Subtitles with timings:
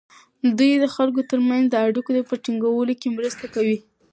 [0.57, 3.77] دوی د خلکو ترمنځ د اړیکو په ټینګولو کې مرسته کوي.